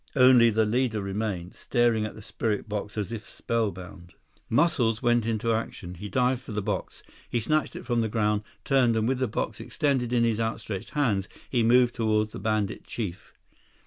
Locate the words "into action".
5.27-5.93